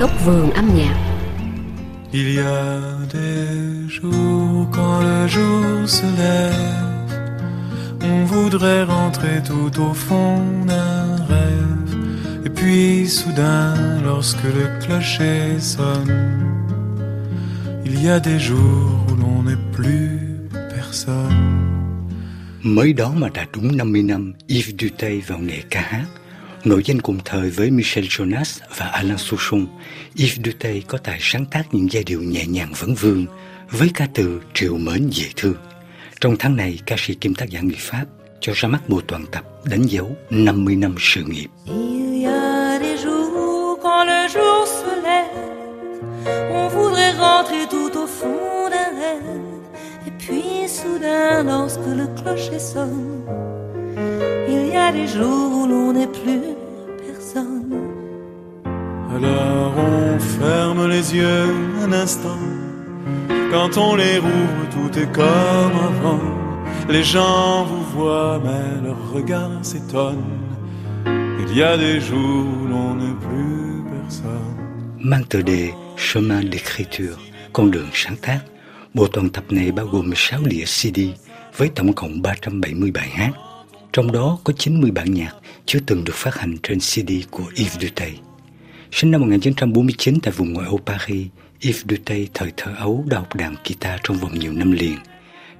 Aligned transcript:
góc 0.00 0.10
vườn 0.24 0.50
âm 0.50 0.76
nhạc. 0.76 0.96
Il 2.12 2.34
y 2.34 2.40
a 2.40 2.70
des 3.12 3.88
jours 3.88 4.66
quand 4.72 5.00
le 5.00 5.28
jour 5.28 5.88
se 5.88 6.06
lève, 6.22 7.10
on 8.02 8.24
voudrait 8.24 8.84
rentrer 8.84 9.36
tout 9.48 9.72
au 9.80 9.92
fond 9.94 10.42
d'un 10.66 11.16
rêve. 11.28 11.90
Et 12.44 12.50
puis 12.56 13.08
soudain, 13.08 13.74
lorsque 14.04 14.48
le 14.58 14.66
clocher 14.82 15.60
sonne, 15.60 16.12
il 17.84 18.02
y 18.04 18.08
a 18.08 18.18
des 18.20 18.38
jours 18.38 19.06
où 19.08 19.14
l'on 19.20 19.42
n'est 19.42 19.64
plus 19.72 20.18
personne. 20.76 21.60
Mới 22.62 22.92
đó 22.92 23.12
mà 23.16 23.28
đã 23.34 23.46
đúng 23.52 23.72
50 23.78 24.02
năm 24.02 24.32
Yves 24.46 24.74
Duteil 24.78 25.20
vào 25.26 25.38
nghề 25.38 25.62
ca 25.70 25.80
hát. 25.80 26.19
Nổi 26.64 26.82
danh 26.84 27.00
cùng 27.00 27.18
thời 27.24 27.50
với 27.50 27.70
Michel 27.70 28.04
Jonas 28.04 28.60
và 28.76 28.86
Alain 28.86 29.18
Souchon, 29.18 29.66
Yves 30.16 30.40
Duteil 30.44 30.82
có 30.88 30.98
tài 30.98 31.18
sáng 31.20 31.44
tác 31.44 31.62
những 31.72 31.92
giai 31.92 32.04
điệu 32.04 32.22
nhẹ 32.22 32.46
nhàng 32.46 32.72
vấn 32.78 32.94
vương 32.94 33.26
với 33.70 33.90
ca 33.94 34.08
từ 34.14 34.40
triệu 34.54 34.78
mến 34.78 35.10
dễ 35.10 35.26
thương. 35.36 35.54
Trong 36.20 36.36
tháng 36.38 36.56
này, 36.56 36.78
ca 36.86 36.96
sĩ 36.98 37.14
kim 37.14 37.34
tác 37.34 37.48
giả 37.48 37.60
người 37.60 37.78
Pháp 37.78 38.04
cho 38.40 38.52
ra 38.56 38.68
mắt 38.68 38.88
bộ 38.88 39.00
toàn 39.06 39.26
tập 39.32 39.44
đánh 39.64 39.82
dấu 39.82 40.16
50 40.30 40.76
năm 40.76 40.94
sự 40.98 41.22
nghiệp. 41.24 41.48
Soudain, 50.82 51.42
lorsque 51.42 51.80
le 51.84 52.06
clocher 52.16 52.58
sonne, 52.58 53.59
il 54.70 54.74
y 54.74 54.76
a 54.76 54.92
des 54.92 55.06
jours 55.06 55.50
où 55.58 55.66
l'on 55.66 55.92
n'est 55.92 56.06
plus 56.06 56.54
personne. 57.06 57.74
Alors 59.16 59.72
on 59.76 60.18
ferme 60.18 60.88
les 60.88 61.14
yeux 61.16 61.48
un 61.84 61.92
instant. 61.92 62.42
Quand 63.50 63.76
on 63.78 63.96
les 63.96 64.18
rouvre, 64.18 64.62
tout 64.70 64.92
est 64.98 65.12
comme 65.12 65.76
avant. 65.90 66.22
Les 66.88 67.02
gens 67.02 67.64
vous 67.64 67.84
voient, 67.94 68.40
mais 68.44 68.86
leur 68.86 69.00
regard 69.12 69.58
s'étonne. 69.62 70.24
Il 71.42 71.56
y 71.56 71.62
a 71.62 71.76
des 71.76 72.00
jours 72.00 72.46
où 72.54 72.68
l'on 72.72 72.94
n'est 72.94 73.18
plus 73.26 73.82
personne. 73.94 74.56
Mang 74.98 75.24
tựa 75.24 75.42
đề 75.42 75.72
Chemin 75.96 76.42
d'écriture, 76.50 77.18
con 77.52 77.70
đường 77.70 77.90
sáng 77.92 78.16
tác. 78.16 78.38
Bộ 78.94 79.06
toàn 79.06 79.30
tập 79.30 79.44
này 79.50 79.72
bao 79.72 79.86
gồm 79.86 80.12
6 80.16 80.40
đĩa 80.44 80.64
CD 80.64 80.98
với 81.56 81.68
tổng 81.68 81.92
cộng 81.92 82.22
370 82.22 82.90
bài 82.90 83.08
hát. 83.08 83.49
Trong 83.92 84.12
đó 84.12 84.38
có 84.44 84.52
90 84.58 84.90
bản 84.90 85.14
nhạc 85.14 85.34
chưa 85.66 85.78
từng 85.86 86.04
được 86.04 86.14
phát 86.14 86.34
hành 86.34 86.56
trên 86.62 86.78
CD 86.80 87.12
của 87.30 87.44
Yves 87.56 87.80
Duteil. 87.80 88.14
Sinh 88.92 89.10
năm 89.10 89.20
1949 89.20 90.18
tại 90.22 90.32
vùng 90.36 90.52
ngoại 90.52 90.68
ô 90.68 90.80
Paris, 90.86 91.26
Yves 91.60 91.84
Duteil 91.88 92.26
thời 92.34 92.52
thơ 92.56 92.74
ấu 92.78 93.04
đã 93.08 93.18
học 93.18 93.34
đàn 93.34 93.54
guitar 93.68 94.00
trong 94.02 94.16
vòng 94.16 94.38
nhiều 94.38 94.52
năm 94.52 94.72
liền. 94.72 94.96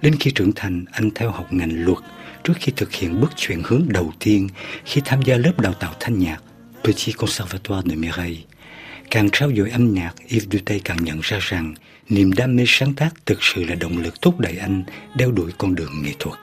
Đến 0.03 0.15
khi 0.21 0.31
trưởng 0.31 0.53
thành, 0.57 0.85
anh 0.93 1.11
theo 1.15 1.31
học 1.31 1.53
ngành 1.53 1.85
luật 1.85 1.99
trước 2.45 2.55
khi 2.61 2.73
thực 2.77 2.93
hiện 2.93 3.21
bước 3.21 3.31
chuyển 3.37 3.63
hướng 3.65 3.85
đầu 3.89 4.13
tiên 4.19 4.49
khi 4.85 5.01
tham 5.05 5.23
gia 5.23 5.37
lớp 5.37 5.61
đào 5.61 5.75
tạo 5.75 5.95
thanh 6.01 6.19
nhạc 6.19 6.43
Petit 6.85 7.17
Conservatoire 7.17 7.91
de 7.91 7.97
Mireille. 7.97 8.43
Càng 9.11 9.29
trao 9.33 9.53
dồi 9.57 9.71
âm 9.71 9.95
nhạc, 9.95 10.15
Yves 10.29 10.49
Duteil 10.51 10.81
càng 10.85 11.05
nhận 11.05 11.21
ra 11.23 11.39
rằng 11.41 11.75
niềm 12.09 12.33
đam 12.33 12.57
mê 12.57 12.65
sáng 12.67 12.95
tác 12.95 13.11
thực 13.27 13.39
sự 13.43 13.65
là 13.65 13.75
động 13.75 13.99
lực 13.99 14.23
thúc 14.23 14.41
đẩy 14.41 14.57
anh 14.57 14.85
đeo 15.17 15.31
đuổi 15.33 15.53
con 15.59 15.75
đường 15.75 16.03
nghệ 16.03 16.13
thuật. 16.19 16.39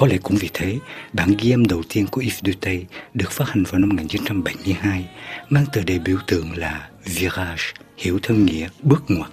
Có 0.00 0.06
lẽ 0.06 0.18
cũng 0.22 0.36
vì 0.36 0.50
thế, 0.54 0.78
bản 1.12 1.34
ghi 1.38 1.50
âm 1.50 1.66
đầu 1.66 1.82
tiên 1.88 2.06
của 2.10 2.20
Yves 2.20 2.44
Duteil 2.44 2.80
được 3.14 3.30
phát 3.30 3.48
hành 3.48 3.62
vào 3.62 3.78
năm 3.78 3.88
1972, 3.88 5.08
mang 5.48 5.64
tựa 5.72 5.82
đề 5.82 5.98
biểu 5.98 6.16
tượng 6.26 6.56
là 6.56 6.88
Virage, 7.04 7.62
hiểu 7.96 8.18
thân 8.22 8.46
nghĩa 8.46 8.68
bước 8.82 9.02
ngoặt. 9.08 9.30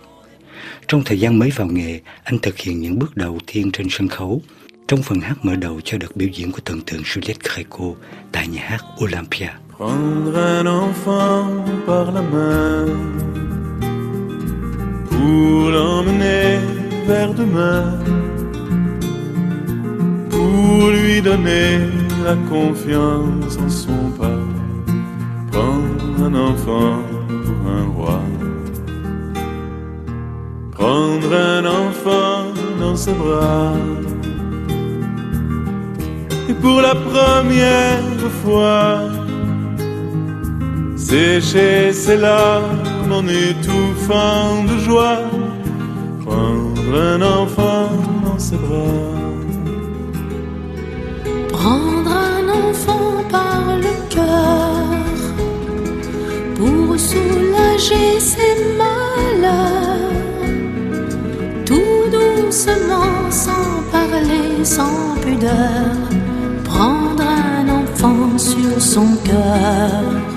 Trong 0.88 1.04
thời 1.04 1.20
gian 1.20 1.40
mới 1.40 1.52
vào 1.56 1.68
nghề, 1.68 2.00
anh 2.24 2.40
thực 2.40 2.58
hiện 2.58 2.82
những 2.82 3.00
bước 3.00 3.18
đầu 3.18 3.40
tiên 3.46 3.72
trên 3.72 3.88
sân 3.90 4.08
khấu, 4.08 4.42
trong 4.88 5.04
phần 5.04 5.20
hát 5.20 5.36
mở 5.46 5.56
đầu 5.56 5.82
cho 5.84 5.98
đợt 5.98 6.16
biểu 6.16 6.30
diễn 6.34 6.52
của 6.52 6.60
thần 6.66 6.82
tượng 6.82 7.02
Juliette 7.02 7.54
Gréco 7.54 7.86
tại 8.32 8.48
nhà 8.48 8.62
hát 8.66 8.82
Olympia. 9.04 9.50
Prendre 9.78 10.58
un 10.58 10.66
enfant 10.66 11.66
par 11.88 12.08
la 12.16 12.22
main 12.22 12.88
pour 15.10 15.72
l'emmener 15.72 16.60
vers 17.08 17.38
demain, 17.38 18.37
pour 20.48 20.90
lui 20.90 21.22
donner 21.22 21.80
la 22.24 22.36
confiance 22.54 23.58
en 23.64 23.70
son 23.70 24.04
pas. 24.20 24.42
Prendre 25.52 26.14
un 26.28 26.36
enfant 26.50 26.98
pour 27.46 27.60
un 27.80 27.86
roi, 27.96 28.22
prendre 30.78 31.32
un 31.34 31.64
enfant 31.66 32.38
dans 32.80 32.96
ses 32.96 33.14
bras. 33.14 33.74
Et 36.50 36.54
pour 36.64 36.80
la 36.82 36.96
première 36.96 38.32
fois, 38.44 39.02
sécher 40.96 41.92
ses 41.92 42.18
larmes 42.18 43.12
en 43.12 43.26
étouffant 43.28 44.64
de 44.70 44.78
joie, 44.88 45.22
prendre 46.26 46.92
un 47.12 47.22
enfant 47.22 47.90
dans 48.26 48.40
ses 48.40 48.58
bras. 48.58 49.27
Prendre 51.68 52.16
un 52.16 52.48
enfant 52.48 53.12
par 53.30 53.76
le 53.76 53.94
cœur 54.16 54.86
pour 56.56 56.98
soulager 56.98 58.22
ses 58.22 58.56
malheurs, 58.82 60.14
tout 61.66 62.04
doucement, 62.10 63.30
sans 63.30 63.68
parler, 63.92 64.64
sans 64.64 65.16
pudeur, 65.22 65.92
prendre 66.64 67.24
un 67.52 67.68
enfant 67.82 68.38
sur 68.38 68.82
son 68.82 69.18
cœur 69.26 70.37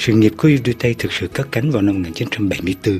Sự 0.00 0.12
nghiệp 0.12 0.32
của 0.36 0.48
Yves 0.48 0.66
Duteil 0.66 0.94
thực 0.98 1.12
sự 1.12 1.28
cất 1.28 1.48
cánh 1.52 1.70
vào 1.70 1.82
năm 1.82 1.94
1974 1.94 2.98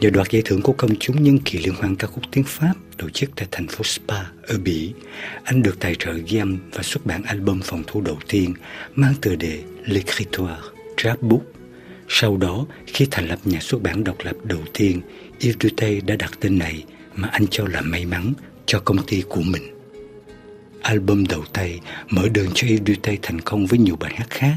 nhờ 0.00 0.10
đoạt 0.10 0.30
giải 0.30 0.42
thưởng 0.44 0.62
của 0.62 0.72
công 0.72 0.96
chúng 1.00 1.22
nhân 1.22 1.38
kỳ 1.44 1.58
liên 1.58 1.74
hoan 1.74 1.96
ca 1.96 2.06
khúc 2.06 2.24
tiếng 2.32 2.44
Pháp 2.44 2.74
tổ 2.96 3.10
chức 3.10 3.30
tại 3.36 3.48
thành 3.50 3.66
phố 3.66 3.84
Spa 3.84 4.20
ở 4.42 4.58
Bỉ. 4.64 4.92
Anh 5.44 5.62
được 5.62 5.80
tài 5.80 5.94
trợ 5.94 6.12
ghi 6.12 6.38
âm 6.38 6.58
và 6.72 6.82
xuất 6.82 7.06
bản 7.06 7.22
album 7.22 7.60
phòng 7.60 7.82
thu 7.86 8.00
đầu 8.00 8.18
tiên 8.28 8.54
mang 8.94 9.14
tựa 9.20 9.34
đề 9.34 9.62
L'Écritoire, 9.84 10.58
Chapbook. 10.96 11.42
Sau 12.08 12.36
đó, 12.36 12.66
khi 12.86 13.06
thành 13.10 13.28
lập 13.28 13.38
nhà 13.44 13.60
xuất 13.60 13.82
bản 13.82 14.04
độc 14.04 14.16
lập 14.24 14.36
đầu 14.44 14.60
tiên, 14.72 15.00
Yves 15.40 15.56
Duteil 15.60 16.00
đã 16.00 16.16
đặt 16.16 16.30
tên 16.40 16.58
này 16.58 16.84
mà 17.14 17.28
anh 17.28 17.46
cho 17.50 17.66
là 17.68 17.80
may 17.80 18.06
mắn 18.06 18.32
cho 18.66 18.80
công 18.80 19.06
ty 19.06 19.22
của 19.28 19.42
mình. 19.42 19.62
Album 20.82 21.24
đầu 21.28 21.44
tay 21.52 21.80
mở 22.10 22.28
đường 22.28 22.48
cho 22.54 22.66
Yves 22.68 22.86
Duteil 22.86 23.18
thành 23.22 23.40
công 23.40 23.66
với 23.66 23.78
nhiều 23.78 23.96
bài 23.96 24.14
hát 24.16 24.30
khác. 24.30 24.56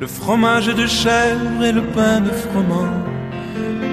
Le 0.00 0.06
fromage 0.06 0.66
de 0.66 0.86
chèvre 0.86 1.62
et 1.62 1.72
le 1.72 1.82
pain 1.82 2.20
de 2.20 2.30
froment. 2.30 2.88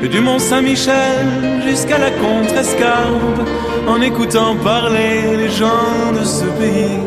Et 0.04 0.07
du 0.07 0.19
Mont 0.19 0.39
Saint-Michel 0.39 1.62
jusqu'à 1.68 1.98
la 1.98 2.12
Contrescarpe, 2.12 3.48
en 3.88 4.01
écoutant 4.01 4.56
parler 4.57 5.38
les 5.38 5.50
gens 5.50 6.12
de 6.19 6.24
ce 6.24 6.45
pays, 6.45 7.04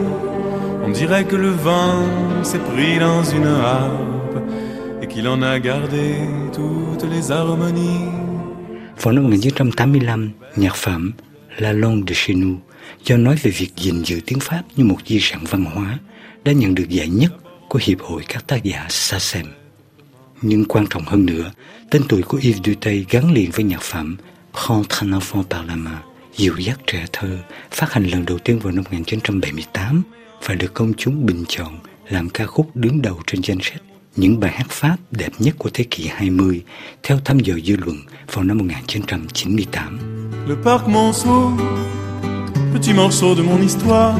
on 0.84 0.90
dirait 0.90 1.24
que 1.24 1.36
le 1.36 1.50
vent 1.50 2.04
s'est 2.42 2.58
pris 2.58 2.98
dans 2.98 3.24
une 3.24 3.46
harpe 3.46 4.11
qu'il 5.14 5.28
en 5.28 5.42
a 5.42 5.58
gardé 5.58 6.14
toutes 6.54 7.04
les 7.10 7.30
harmonies. 7.30 8.08
Vào 9.02 9.14
năm 9.14 9.24
1985, 9.24 10.30
nhạc 10.56 10.76
phẩm 10.76 11.12
La 11.58 11.72
Langue 11.72 12.04
de 12.08 12.14
chez 12.14 12.40
nous 12.40 12.56
do 13.04 13.16
nói 13.16 13.36
về 13.42 13.50
việc 13.50 13.70
gìn 13.76 14.04
giữ 14.04 14.20
tiếng 14.26 14.40
Pháp 14.40 14.62
như 14.76 14.84
một 14.84 14.96
di 15.06 15.18
sản 15.20 15.44
văn 15.50 15.64
hóa 15.64 15.98
đã 16.44 16.52
nhận 16.52 16.74
được 16.74 16.88
giải 16.88 17.08
nhất 17.08 17.32
của 17.68 17.78
Hiệp 17.82 18.00
hội 18.00 18.22
các 18.28 18.46
tác 18.46 18.64
giả 18.64 18.86
SACEM. 18.88 19.46
Nhưng 20.42 20.64
quan 20.64 20.86
trọng 20.90 21.04
hơn 21.04 21.26
nữa, 21.26 21.52
tên 21.90 22.02
tuổi 22.08 22.22
của 22.22 22.38
Yves 22.38 22.60
Dutay 22.64 23.06
gắn 23.10 23.32
liền 23.32 23.50
với 23.50 23.64
nhạc 23.64 23.82
phẩm 23.82 24.16
Prendre 24.52 24.96
un 25.00 25.10
enfant 25.10 25.44
par 25.50 25.66
la 25.68 25.76
main, 25.76 25.96
dịu 26.36 26.56
dắt 26.58 26.80
trẻ 26.86 27.06
thơ, 27.12 27.38
phát 27.70 27.92
hành 27.92 28.04
lần 28.04 28.26
đầu 28.26 28.38
tiên 28.38 28.58
vào 28.58 28.72
năm 28.72 28.84
1978 28.84 30.02
và 30.46 30.54
được 30.54 30.74
công 30.74 30.92
chúng 30.94 31.26
bình 31.26 31.44
chọn 31.48 31.78
làm 32.08 32.28
ca 32.28 32.46
khúc 32.46 32.70
đứng 32.74 33.02
đầu 33.02 33.20
trên 33.26 33.40
danh 33.42 33.58
sách 33.62 33.82
những 34.16 34.40
bài 34.40 34.50
hát 34.54 34.66
Pháp 34.70 34.96
đẹp 35.10 35.30
nhất 35.38 35.54
của 35.58 35.70
thế 35.74 35.84
kỷ 35.84 36.06
20 36.06 36.62
theo 37.02 37.18
thăm 37.24 37.38
dò 37.38 37.54
dư 37.64 37.76
luận 37.76 37.96
vào 38.32 38.44
năm 38.44 38.58
1998. 38.58 39.98
Le 40.48 40.54
parc 40.64 40.88
Monceau, 40.88 41.52
petit 42.74 42.96
morceau 42.96 43.34
de 43.34 43.42
mon 43.42 43.62
histoire, 43.62 44.18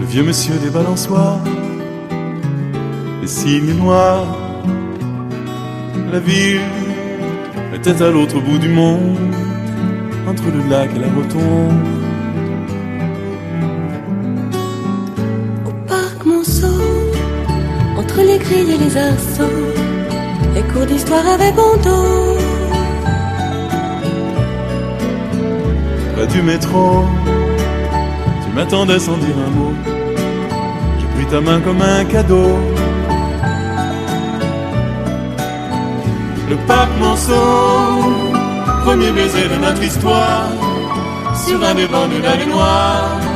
le 0.00 0.06
vieux 0.06 0.26
monsieur 0.26 0.58
des 0.64 0.70
balançoires, 0.74 1.44
les 3.20 3.28
signes 3.28 3.78
noirs, 3.78 4.26
la 6.12 6.18
ville 6.18 6.60
était 7.74 8.02
à 8.02 8.10
l'autre 8.10 8.40
bout 8.40 8.58
du 8.62 8.68
monde, 8.68 9.34
entre 10.28 10.44
le 10.50 10.70
lac 10.70 10.90
et 10.96 10.98
la 10.98 11.08
rotonde. 11.08 12.01
Les 18.52 18.96
arceaux, 18.96 19.58
les 20.54 20.62
cours 20.62 20.86
d'histoire 20.86 21.26
avec 21.26 21.54
Bondo. 21.54 22.36
Près 26.14 26.26
du 26.26 26.42
métro, 26.42 27.04
tu 28.44 28.54
m'attendais 28.54 28.98
sans 28.98 29.16
dire 29.16 29.36
un 29.46 29.50
mot. 29.58 29.74
J'ai 30.98 31.06
pris 31.16 31.26
ta 31.30 31.40
main 31.40 31.60
comme 31.60 31.82
un 31.82 32.04
cadeau. 32.04 32.58
Le 36.50 36.56
parc 36.66 36.90
Monceau, 37.00 38.12
premier 38.84 39.10
baiser 39.12 39.48
de 39.48 39.58
notre 39.64 39.82
histoire, 39.82 40.50
sur 41.46 41.62
un 41.64 41.74
des 41.74 41.86
bancs 41.86 42.10
de 42.10 42.22
la 42.22 42.46
noire. 42.46 43.31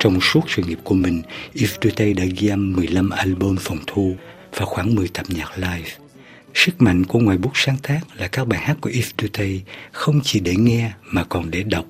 Trong 0.00 0.20
suốt 0.20 0.40
sự 0.48 0.62
nghiệp 0.62 0.78
của 0.84 0.94
mình, 0.94 1.22
Yves 1.54 1.76
Duteil 1.82 2.12
đã 2.12 2.24
ghi 2.24 2.48
âm 2.48 2.72
15 2.72 3.10
album 3.10 3.56
phòng 3.56 3.78
thu 3.86 4.16
và 4.56 4.66
khoảng 4.66 4.94
10 4.94 5.08
tập 5.08 5.26
nhạc 5.28 5.58
live. 5.58 5.90
Sức 6.54 6.82
mạnh 6.82 7.04
của 7.04 7.18
ngoài 7.18 7.38
bút 7.38 7.50
sáng 7.54 7.76
tác 7.82 8.00
là 8.16 8.28
các 8.28 8.46
bài 8.46 8.60
hát 8.60 8.76
của 8.80 8.90
Yves 8.90 9.10
Duteil 9.22 9.58
không 9.92 10.20
chỉ 10.24 10.40
để 10.40 10.56
nghe 10.56 10.92
mà 11.04 11.24
còn 11.24 11.50
để 11.50 11.62
đọc. 11.62 11.84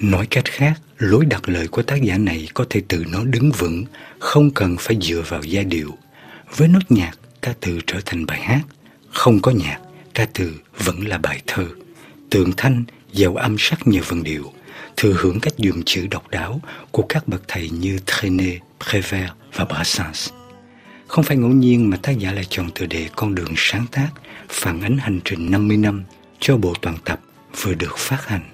Nói 0.00 0.26
cách 0.26 0.44
khác, 0.44 0.80
lối 0.98 1.24
đặt 1.24 1.48
lời 1.48 1.68
của 1.68 1.82
tác 1.82 2.02
giả 2.02 2.18
này 2.18 2.48
có 2.54 2.66
thể 2.70 2.82
tự 2.88 3.04
nó 3.12 3.24
đứng 3.24 3.52
vững, 3.52 3.84
không 4.18 4.50
cần 4.50 4.76
phải 4.80 4.96
dựa 5.02 5.22
vào 5.28 5.42
giai 5.42 5.64
điệu. 5.64 5.90
Với 6.56 6.68
nốt 6.68 6.82
nhạc, 6.88 7.18
ca 7.42 7.54
từ 7.60 7.80
trở 7.86 8.00
thành 8.06 8.26
bài 8.26 8.40
hát. 8.40 8.62
Không 9.12 9.40
có 9.40 9.50
nhạc, 9.50 9.78
ca 10.14 10.26
từ 10.34 10.52
vẫn 10.84 11.08
là 11.08 11.18
bài 11.18 11.42
thơ. 11.46 11.66
Tượng 12.30 12.52
thanh, 12.56 12.84
giàu 13.16 13.36
âm 13.36 13.56
sắc 13.58 13.86
nhiều 13.86 14.02
vần 14.06 14.22
điệu, 14.22 14.52
thừa 14.96 15.14
hưởng 15.18 15.40
cách 15.40 15.56
dùng 15.56 15.82
chữ 15.86 16.06
độc 16.10 16.28
đáo 16.30 16.60
của 16.90 17.02
các 17.08 17.28
bậc 17.28 17.42
thầy 17.48 17.70
như 17.70 17.98
Trenet, 18.06 18.60
Prévert 18.80 19.32
và 19.54 19.64
Brassens. 19.64 20.30
Không 21.06 21.24
phải 21.24 21.36
ngẫu 21.36 21.50
nhiên 21.50 21.90
mà 21.90 21.96
tác 21.96 22.18
giả 22.18 22.32
lại 22.32 22.44
chọn 22.48 22.70
tựa 22.70 22.86
đề 22.86 23.08
Con 23.16 23.34
đường 23.34 23.54
sáng 23.56 23.86
tác 23.92 24.08
phản 24.48 24.80
ánh 24.80 24.98
hành 24.98 25.20
trình 25.24 25.50
50 25.50 25.76
năm 25.76 26.04
cho 26.40 26.56
bộ 26.56 26.74
toàn 26.82 26.96
tập 27.04 27.20
vừa 27.62 27.74
được 27.74 27.98
phát 27.98 28.26
hành. 28.26 28.50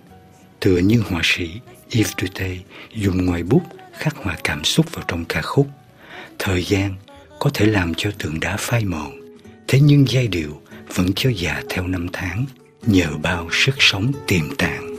Tựa 0.61 0.77
như 0.77 1.03
họa 1.09 1.21
sĩ 1.25 1.51
Yves 1.91 2.13
Duteil 2.21 2.59
dùng 2.95 3.27
ngoài 3.27 3.43
bút 3.43 3.63
khắc 3.99 4.17
họa 4.17 4.37
cảm 4.45 4.65
xúc 4.65 4.87
vào 4.93 5.05
trong 5.09 5.25
ca 5.25 5.43
khúc. 5.43 5.69
Thời 6.39 6.65
gian 6.65 6.95
có 7.39 7.51
thể 7.55 7.67
làm 7.67 7.95
cho 7.97 8.11
tượng 8.19 8.41
đá 8.41 8.57
phai 8.57 8.85
mòn, 8.85 9.13
thế 9.69 9.81
nhưng 9.81 10.05
giai 10.09 10.29
điệu 10.29 10.61
vẫn 10.95 11.13
cho 11.17 11.31
già 11.31 11.63
theo 11.69 11.87
năm 11.87 12.07
tháng 12.13 12.47
nhờ 12.87 13.07
bao 13.23 13.49
sức 13.53 13.75
sống 13.79 14.13
tiềm 14.27 14.57
tàng. 14.59 14.97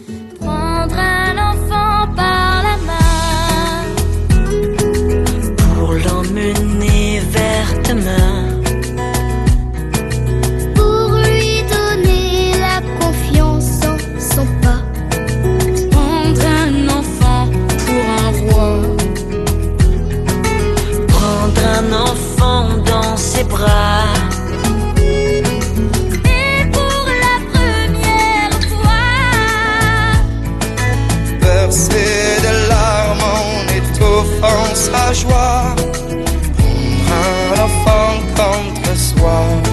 Un 37.09 37.63
enfant 37.63 38.19
contre 38.35 38.97
soi. 38.97 39.72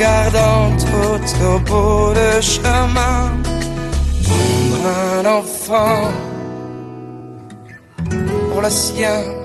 Regardant 0.00 0.76
tout 0.78 1.44
au 1.44 1.58
bout 1.58 2.14
chemin. 2.40 3.32
Prendre 4.24 4.86
un 5.18 5.26
enfant 5.26 6.10
pour 8.50 8.62
le 8.62 8.70
sien. 8.70 9.39